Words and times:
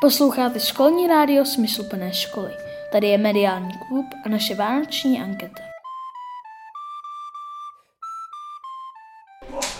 Posloucháte 0.00 0.60
školní 0.60 1.06
rádio 1.06 1.44
Smysluplné 1.44 2.12
školy. 2.12 2.50
Tady 2.92 3.06
je 3.06 3.18
mediální 3.18 3.70
klub 3.88 4.06
a 4.26 4.28
naše 4.28 4.54
vánoční 4.54 5.20
anketa. 5.20 5.62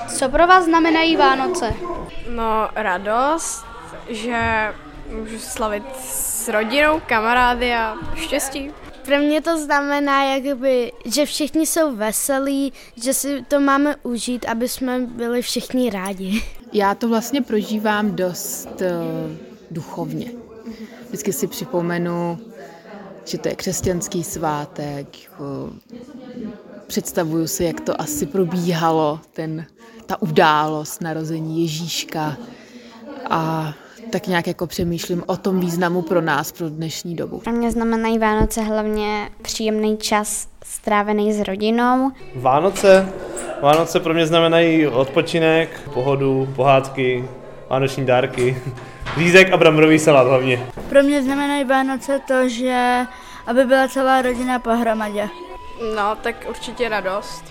Co 0.08 0.28
pro 0.28 0.46
vás 0.46 0.64
znamenají 0.64 1.16
Vánoce? 1.16 1.74
No, 2.30 2.68
radost, 2.74 3.64
že 4.08 4.38
můžu 5.18 5.38
slavit 5.38 5.82
s 6.00 6.48
rodinou, 6.48 7.00
kamarády 7.06 7.74
a 7.74 7.94
štěstí. 8.14 8.70
Pro 9.04 9.18
mě 9.18 9.42
to 9.42 9.58
znamená, 9.58 10.24
jakoby, 10.24 10.92
že 11.04 11.26
všichni 11.26 11.66
jsou 11.66 11.96
veselí, 11.96 12.72
že 12.96 13.14
si 13.14 13.42
to 13.42 13.60
máme 13.60 13.96
užít, 14.02 14.44
aby 14.48 14.68
jsme 14.68 14.98
byli 14.98 15.42
všichni 15.42 15.90
rádi. 15.90 16.42
Já 16.72 16.94
to 16.94 17.08
vlastně 17.08 17.42
prožívám 17.42 18.16
dost 18.16 18.68
uh, 18.80 19.47
duchovně. 19.70 20.30
Vždycky 21.06 21.32
si 21.32 21.46
připomenu, 21.46 22.38
že 23.24 23.38
to 23.38 23.48
je 23.48 23.54
křesťanský 23.54 24.24
svátek. 24.24 25.06
Uh, 25.38 25.70
představuju 26.86 27.46
si, 27.46 27.64
jak 27.64 27.80
to 27.80 28.00
asi 28.00 28.26
probíhalo, 28.26 29.20
ten, 29.32 29.66
ta 30.06 30.22
událost 30.22 31.00
narození 31.00 31.62
Ježíška. 31.62 32.36
A 33.30 33.72
tak 34.10 34.26
nějak 34.26 34.46
jako 34.46 34.66
přemýšlím 34.66 35.22
o 35.26 35.36
tom 35.36 35.60
významu 35.60 36.02
pro 36.02 36.20
nás, 36.20 36.52
pro 36.52 36.68
dnešní 36.68 37.16
dobu. 37.16 37.38
Pro 37.38 37.52
mě 37.52 37.70
znamenají 37.70 38.18
Vánoce 38.18 38.62
hlavně 38.62 39.30
příjemný 39.42 39.96
čas 39.96 40.48
strávený 40.64 41.32
s 41.32 41.40
rodinou. 41.40 42.10
Vánoce? 42.34 43.08
Vánoce 43.62 44.00
pro 44.00 44.14
mě 44.14 44.26
znamenají 44.26 44.86
odpočinek, 44.86 45.80
pohodu, 45.94 46.48
pohádky, 46.56 47.24
vánoční 47.70 48.06
dárky, 48.06 48.62
lízek 49.16 49.52
a 49.52 49.56
bramborový 49.56 49.98
salát 49.98 50.26
hlavně. 50.26 50.66
Pro 50.88 51.02
mě 51.02 51.22
znamenají 51.22 51.64
Vánoce 51.64 52.20
to, 52.28 52.48
že 52.48 53.06
aby 53.46 53.64
byla 53.64 53.88
celá 53.88 54.22
rodina 54.22 54.58
pohromadě. 54.58 55.28
No, 55.96 56.16
tak 56.22 56.46
určitě 56.48 56.88
radost, 56.88 57.44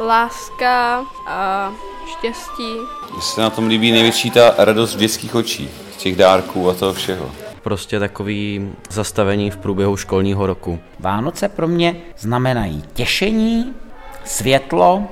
láska 0.00 1.04
a 1.26 1.72
štěstí. 2.06 2.74
Mně 3.12 3.22
se 3.22 3.40
na 3.40 3.50
tom 3.50 3.66
líbí 3.66 3.92
největší 3.92 4.30
ta 4.30 4.54
radost 4.58 4.94
v 4.94 4.98
dětských 4.98 5.34
očích, 5.34 5.70
z 5.92 5.96
těch 5.96 6.16
dárků 6.16 6.70
a 6.70 6.74
toho 6.74 6.92
všeho. 6.92 7.30
Prostě 7.62 7.98
takový 7.98 8.72
zastavení 8.90 9.50
v 9.50 9.56
průběhu 9.56 9.96
školního 9.96 10.46
roku. 10.46 10.78
Vánoce 10.98 11.48
pro 11.48 11.68
mě 11.68 11.96
znamenají 12.18 12.84
těšení, 12.92 13.74
světlo 14.24 15.08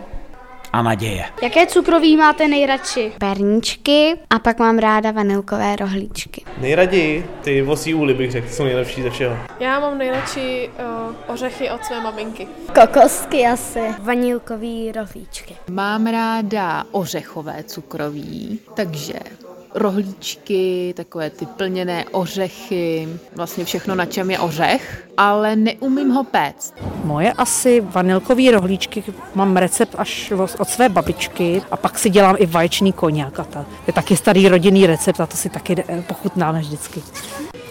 a 0.73 0.83
naděje. 0.83 1.25
Jaké 1.43 1.67
cukroví 1.67 2.17
máte 2.17 2.49
nejradši? 2.49 3.13
Perníčky 3.19 4.15
a 4.31 4.39
pak 4.39 4.59
mám 4.59 4.79
ráda 4.79 5.11
vanilkové 5.11 5.77
rohlíčky. 5.77 6.45
Nejraději 6.59 7.27
ty 7.41 7.63
vosí 7.63 7.95
úly 7.95 8.15
bych 8.15 8.31
řekl, 8.33 8.49
jsou 8.49 8.65
nejlepší 8.65 9.03
ze 9.03 9.11
všeho. 9.11 9.37
Já 9.61 9.81
mám 9.81 9.99
nejradši 9.99 10.71
uh, 11.09 11.35
ořechy 11.35 11.71
od 11.71 11.85
své 11.85 12.01
maminky. 12.01 12.49
Kokosky 12.75 13.47
asi. 13.47 13.81
Vanilkový 13.99 14.93
rohlíčky. 14.93 15.57
Mám 15.71 16.07
ráda 16.07 16.85
ořechové 16.91 17.63
cukroví, 17.63 18.61
takže 18.75 19.15
rohlíčky, 19.75 20.95
takové 20.97 21.31
ty 21.31 21.47
plněné 21.47 22.05
ořechy, 22.13 23.09
vlastně 23.37 23.65
všechno, 23.65 23.95
na 23.95 24.07
čem 24.07 24.31
je 24.31 24.39
ořech, 24.39 25.09
ale 25.17 25.57
neumím 25.57 26.11
ho 26.11 26.25
péct. 26.25 26.75
Moje 27.05 27.33
asi 27.33 27.81
vanilkový 27.81 28.51
rohlíčky, 28.51 29.05
mám 29.35 29.57
recept 29.57 29.95
až 29.99 30.33
od 30.59 30.69
své 30.69 30.89
babičky 30.89 31.63
a 31.71 31.77
pak 31.77 31.99
si 31.99 32.11
dělám 32.11 32.37
i 32.39 32.47
vaječný 32.47 32.93
koněk 32.93 33.41
a 33.41 33.45
to 33.45 33.65
je 33.87 33.93
taky 33.93 34.17
starý 34.17 34.49
rodinný 34.49 34.87
recept 34.87 35.21
a 35.21 35.27
to 35.27 35.37
si 35.37 35.49
taky 35.49 35.85
pochutnáme 36.07 36.61
vždycky. 36.61 37.03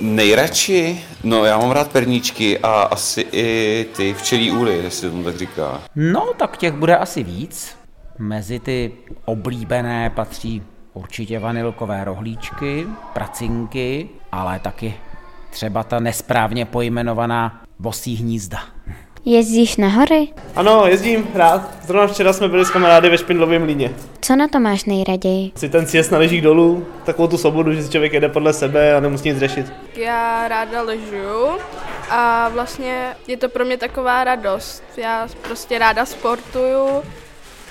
Nejradši? 0.02 1.02
No 1.24 1.46
já 1.46 1.58
mám 1.58 1.72
rád 1.72 1.92
perníčky 1.92 2.60
a 2.60 2.82
asi 2.82 3.26
i 3.32 3.86
ty 3.98 4.14
včelí 4.14 4.52
úly, 4.52 4.78
jestli 4.78 5.02
to 5.02 5.12
tomu 5.12 5.24
tak 5.24 5.38
říká. 5.38 5.82
No 5.96 6.34
tak 6.38 6.58
těch 6.58 6.74
bude 6.74 6.98
asi 6.98 7.24
víc. 7.24 7.76
Mezi 8.20 8.60
ty 8.60 8.92
oblíbené 9.26 10.10
patří 10.10 10.64
určitě 10.98 11.40
vanilkové 11.40 12.04
rohlíčky, 12.04 12.88
pracinky, 13.14 14.10
ale 14.32 14.60
taky 14.60 14.94
třeba 15.50 15.84
ta 15.84 16.00
nesprávně 16.00 16.66
pojmenovaná 16.66 17.62
bosí 17.80 18.16
hnízda. 18.16 18.60
Jezdíš 19.26 19.78
na 19.78 19.88
hory? 19.88 20.28
Ano, 20.56 20.88
jezdím 20.88 21.28
rád. 21.34 21.86
Zrovna 21.86 22.08
včera 22.08 22.34
jsme 22.34 22.48
byli 22.48 22.66
s 22.66 22.70
kamarády 22.70 23.10
ve 23.10 23.18
Špindlovém 23.18 23.64
líně. 23.64 23.92
Co 24.22 24.36
na 24.36 24.48
to 24.48 24.60
máš 24.60 24.86
nejraději? 24.86 25.52
Si 25.56 25.70
ten 25.70 25.88
sjezd 25.88 26.12
na 26.12 26.18
ležík 26.18 26.42
dolů, 26.44 26.86
takovou 27.06 27.28
tu 27.28 27.38
svobodu, 27.38 27.74
že 27.74 27.84
si 27.84 27.92
člověk 27.92 28.14
jede 28.14 28.30
podle 28.30 28.54
sebe 28.54 28.96
a 28.96 29.00
nemusí 29.00 29.30
nic 29.30 29.38
řešit. 29.38 29.74
Já 29.96 30.48
ráda 30.48 30.82
ležu 30.82 31.48
a 32.10 32.50
vlastně 32.50 33.16
je 33.28 33.38
to 33.38 33.50
pro 33.50 33.66
mě 33.66 33.78
taková 33.78 34.24
radost. 34.24 34.84
Já 34.98 35.28
prostě 35.42 35.80
ráda 35.80 36.06
sportuju, 36.06 36.88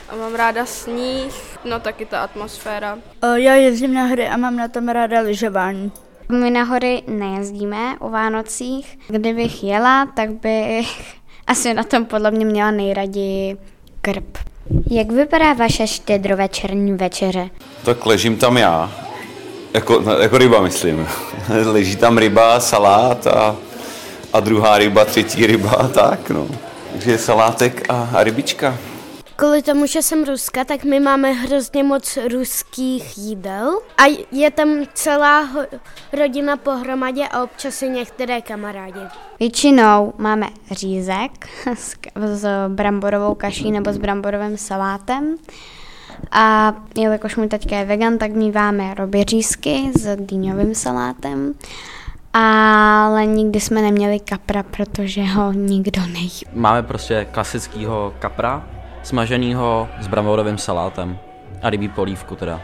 a 0.08 0.16
mám 0.16 0.34
ráda 0.34 0.66
sníh, 0.66 1.58
no 1.64 1.80
taky 1.80 2.06
ta 2.06 2.20
atmosféra. 2.22 2.98
O, 3.22 3.26
já 3.26 3.54
jezdím 3.54 3.94
na 3.94 4.06
hory 4.06 4.28
a 4.28 4.36
mám 4.36 4.56
na 4.56 4.68
tom 4.68 4.88
ráda 4.88 5.20
lyžování. 5.20 5.92
My 6.32 6.50
na 6.50 6.62
hory 6.62 7.02
nejezdíme 7.06 7.98
o 7.98 8.10
Vánocích. 8.10 8.98
Kdybych 9.08 9.64
jela, 9.64 10.06
tak 10.06 10.30
bych 10.30 11.14
asi 11.46 11.74
na 11.74 11.82
tom 11.82 12.04
podle 12.04 12.30
mě 12.30 12.44
měla 12.44 12.70
nejraději 12.70 13.56
krb. 14.00 14.38
Jak 14.90 15.12
vypadá 15.12 15.52
vaše 15.52 15.86
štědrovečerní 15.86 16.92
večeře? 16.92 17.50
Tak 17.84 18.06
ležím 18.06 18.36
tam 18.36 18.56
já, 18.56 18.92
jako, 19.74 20.02
jako 20.20 20.38
ryba 20.38 20.62
myslím. 20.62 21.08
Leží 21.64 21.96
tam 21.96 22.18
ryba, 22.18 22.60
salát 22.60 23.26
a, 23.26 23.56
a 24.32 24.40
druhá 24.40 24.78
ryba, 24.78 25.04
třetí 25.04 25.46
ryba 25.46 25.70
a 25.70 25.88
tak 26.08 26.30
no. 26.30 26.48
Takže 26.92 27.18
salátek 27.18 27.86
a, 27.88 28.08
a 28.14 28.24
rybička. 28.24 28.78
Kvůli 29.36 29.62
tomu, 29.62 29.86
že 29.86 30.02
jsem 30.02 30.24
Ruska, 30.24 30.64
tak 30.64 30.84
my 30.84 31.00
máme 31.00 31.32
hrozně 31.32 31.82
moc 31.84 32.18
ruských 32.32 33.18
jídel 33.18 33.78
a 33.98 34.02
je 34.32 34.50
tam 34.50 34.68
celá 34.94 35.48
rodina 36.12 36.56
pohromadě 36.56 37.28
a 37.28 37.42
občas 37.42 37.82
i 37.82 37.88
některé 37.88 38.40
kamarádi. 38.42 39.00
Většinou 39.40 40.12
máme 40.18 40.48
řízek 40.70 41.48
s, 41.74 41.94
s 42.16 42.48
bramborovou 42.68 43.34
kaší 43.34 43.72
nebo 43.72 43.92
s 43.92 43.98
bramborovým 43.98 44.58
salátem. 44.58 45.36
A 46.30 46.74
jelikož 46.96 47.36
můj 47.36 47.48
taťka 47.48 47.76
je 47.76 47.84
vegan, 47.84 48.18
tak 48.18 48.32
míváme 48.32 48.94
roběřízky 48.94 49.90
s 49.98 50.16
dýňovým 50.16 50.74
salátem. 50.74 51.54
Ale 52.32 53.26
nikdy 53.26 53.60
jsme 53.60 53.82
neměli 53.82 54.20
kapra, 54.20 54.62
protože 54.62 55.22
ho 55.22 55.52
nikdo 55.52 56.02
nejí. 56.12 56.30
Máme 56.52 56.82
prostě 56.82 57.26
klasického 57.30 58.14
kapra, 58.18 58.68
smaženýho 59.06 59.88
s 60.00 60.06
bramborovým 60.06 60.58
salátem 60.58 61.18
a 61.62 61.70
rybí 61.70 61.88
polívku 61.88 62.36
teda. 62.36 62.60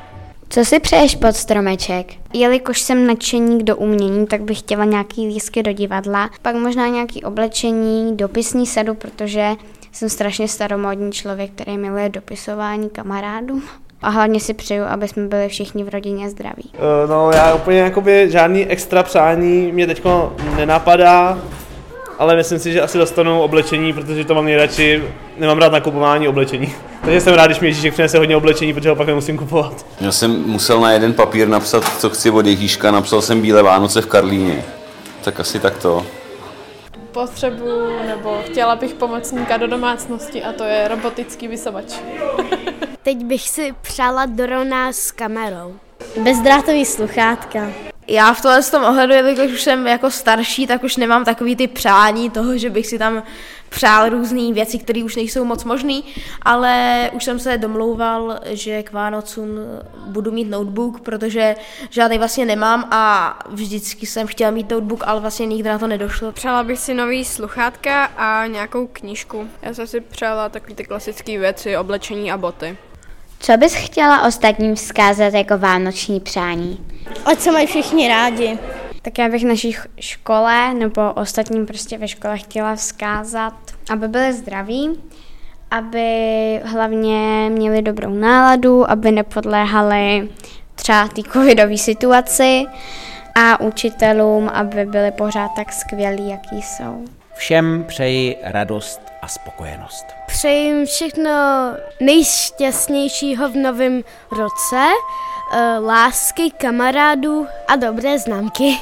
Co 0.48 0.64
si 0.64 0.80
přeješ 0.80 1.14
pod 1.14 1.36
stromeček? 1.36 2.06
Jelikož 2.32 2.80
jsem 2.80 3.06
nadšeník 3.06 3.62
do 3.62 3.76
umění, 3.76 4.26
tak 4.26 4.42
bych 4.42 4.58
chtěla 4.58 4.84
nějaký 4.84 5.26
lísky 5.26 5.62
do 5.62 5.72
divadla, 5.72 6.30
pak 6.42 6.54
možná 6.54 6.88
nějaký 6.88 7.24
oblečení, 7.24 8.16
dopisní 8.16 8.66
sadu, 8.66 8.94
protože 8.94 9.50
jsem 9.92 10.08
strašně 10.08 10.48
staromodní 10.48 11.12
člověk, 11.12 11.50
který 11.50 11.78
miluje 11.78 12.08
dopisování 12.08 12.90
kamarádů. 12.90 13.62
A 14.02 14.08
hlavně 14.08 14.40
si 14.40 14.54
přeju, 14.54 14.84
aby 14.84 15.08
jsme 15.08 15.28
byli 15.28 15.48
všichni 15.48 15.84
v 15.84 15.88
rodině 15.88 16.30
zdraví. 16.30 16.70
Uh, 16.74 17.10
no 17.10 17.30
já 17.30 17.54
úplně 17.54 17.78
jakoby 17.78 18.30
žádný 18.30 18.66
extra 18.66 19.02
přání 19.02 19.72
mě 19.72 19.86
teď 19.86 20.02
nenapadá 20.56 21.38
ale 22.22 22.36
myslím 22.36 22.58
si, 22.58 22.72
že 22.72 22.82
asi 22.82 22.98
dostanu 22.98 23.42
oblečení, 23.42 23.92
protože 23.92 24.24
to 24.24 24.34
mám 24.34 24.44
nejradši, 24.44 25.02
nemám 25.38 25.58
rád 25.58 25.72
nakupování 25.72 26.28
oblečení. 26.28 26.74
Takže 27.04 27.20
jsem 27.20 27.34
rád, 27.34 27.46
když 27.46 27.60
mi 27.60 27.68
Ježíšek 27.68 27.92
přinese 27.92 28.18
hodně 28.18 28.36
oblečení, 28.36 28.74
protože 28.74 28.88
ho 28.88 28.96
pak 28.96 29.06
nemusím 29.06 29.38
kupovat. 29.38 29.86
Já 30.00 30.12
jsem 30.12 30.42
musel 30.46 30.80
na 30.80 30.92
jeden 30.92 31.14
papír 31.14 31.48
napsat, 31.48 31.84
co 32.00 32.10
chci 32.10 32.30
od 32.30 32.46
Ježíška, 32.46 32.90
napsal 32.90 33.22
jsem 33.22 33.40
Bílé 33.40 33.62
Vánoce 33.62 34.00
v 34.00 34.06
Karlíně. 34.06 34.64
Tak 35.24 35.40
asi 35.40 35.60
tak 35.60 35.78
to. 35.78 36.06
Potřebu 37.12 37.88
nebo 38.06 38.42
chtěla 38.46 38.76
bych 38.76 38.94
pomocníka 38.94 39.56
do 39.56 39.66
domácnosti 39.66 40.42
a 40.42 40.52
to 40.52 40.64
je 40.64 40.88
robotický 40.88 41.48
vysavač. 41.48 41.94
Teď 43.02 43.24
bych 43.24 43.48
si 43.48 43.74
přála 43.82 44.26
drona 44.26 44.92
s 44.92 45.10
kamerou. 45.10 45.74
Bezdrátový 46.22 46.84
sluchátka. 46.84 47.91
Já 48.08 48.32
v 48.32 48.42
tomhle 48.42 48.62
tom 48.62 48.84
ohledu, 48.84 49.12
jelikož 49.12 49.52
už 49.52 49.62
jsem 49.62 49.86
jako 49.86 50.10
starší, 50.10 50.66
tak 50.66 50.84
už 50.84 50.96
nemám 50.96 51.24
takový 51.24 51.56
ty 51.56 51.66
přání 51.66 52.30
toho, 52.30 52.58
že 52.58 52.70
bych 52.70 52.86
si 52.86 52.98
tam 52.98 53.22
přál 53.68 54.08
různé 54.08 54.52
věci, 54.52 54.78
které 54.78 55.04
už 55.04 55.16
nejsou 55.16 55.44
moc 55.44 55.64
možné, 55.64 56.00
ale 56.42 57.10
už 57.12 57.24
jsem 57.24 57.38
se 57.38 57.58
domlouval, 57.58 58.40
že 58.44 58.82
k 58.82 58.92
Vánocům 58.92 59.48
budu 60.06 60.32
mít 60.32 60.50
notebook, 60.50 61.00
protože 61.00 61.56
žádný 61.90 62.18
vlastně 62.18 62.46
nemám 62.46 62.88
a 62.90 63.38
vždycky 63.48 64.06
jsem 64.06 64.26
chtěla 64.26 64.50
mít 64.50 64.70
notebook, 64.70 65.04
ale 65.06 65.20
vlastně 65.20 65.46
nikdy 65.46 65.68
na 65.68 65.78
to 65.78 65.86
nedošlo. 65.86 66.32
Přála 66.32 66.62
bych 66.62 66.78
si 66.78 66.94
nový 66.94 67.24
sluchátka 67.24 68.04
a 68.04 68.46
nějakou 68.46 68.86
knížku. 68.86 69.48
Já 69.62 69.74
jsem 69.74 69.86
si 69.86 70.00
přála 70.00 70.48
takové 70.48 70.74
ty 70.74 70.84
klasické 70.84 71.38
věci, 71.38 71.76
oblečení 71.76 72.32
a 72.32 72.36
boty. 72.38 72.76
Co 73.42 73.56
bys 73.56 73.74
chtěla 73.74 74.26
ostatním 74.26 74.74
vzkázat 74.74 75.34
jako 75.34 75.58
vánoční 75.58 76.20
přání? 76.20 76.86
Ať 77.24 77.38
se 77.38 77.52
mají 77.52 77.66
všichni 77.66 78.08
rádi. 78.08 78.58
Tak 79.02 79.18
já 79.18 79.28
bych 79.28 79.44
naší 79.44 79.76
škole 80.00 80.74
nebo 80.74 81.12
ostatním 81.12 81.66
prostě 81.66 81.98
ve 81.98 82.08
škole 82.08 82.38
chtěla 82.38 82.74
vzkázat, 82.74 83.54
aby 83.90 84.08
byli 84.08 84.32
zdraví, 84.32 84.90
aby 85.70 86.10
hlavně 86.64 87.50
měli 87.50 87.82
dobrou 87.82 88.10
náladu, 88.14 88.90
aby 88.90 89.12
nepodléhali 89.12 90.28
třeba 90.74 91.08
té 91.08 91.22
covidové 91.32 91.78
situaci 91.78 92.64
a 93.34 93.60
učitelům, 93.60 94.48
aby 94.48 94.84
byli 94.84 95.10
pořád 95.10 95.50
tak 95.56 95.72
skvělí, 95.72 96.30
jaký 96.30 96.62
jsou. 96.62 97.04
Všem 97.34 97.84
přeji 97.88 98.36
radost 98.42 99.00
a 99.22 99.28
spokojenost. 99.28 100.06
Přeji 100.26 100.66
jim 100.66 100.86
všechno 100.86 101.30
nejšťastnějšího 102.00 103.48
v 103.48 103.56
novém 103.56 104.02
roce, 104.38 104.88
eh, 105.52 105.78
lásky, 105.78 106.50
kamarádů 106.50 107.46
a 107.68 107.76
dobré 107.76 108.18
známky. 108.18 108.76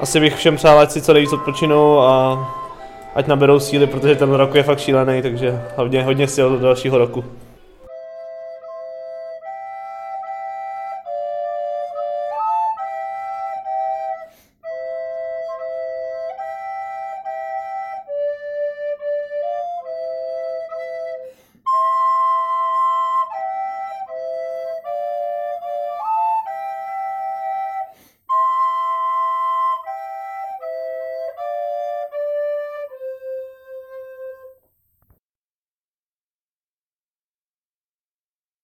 Asi 0.00 0.20
bych 0.20 0.36
všem 0.36 0.56
přál, 0.56 0.78
ať 0.78 0.90
si 0.90 1.02
co 1.02 1.12
nejvíc 1.12 1.32
odpočinou 1.32 2.00
a 2.00 2.38
ať 3.14 3.26
naberou 3.26 3.60
síly, 3.60 3.86
protože 3.86 4.14
ten 4.14 4.32
rok 4.32 4.54
je 4.54 4.62
fakt 4.62 4.80
šílený, 4.80 5.22
takže 5.22 5.62
hodně, 5.76 6.02
hodně 6.02 6.28
sil 6.34 6.46
do 6.50 6.58
dalšího 6.58 6.98
roku. 6.98 7.24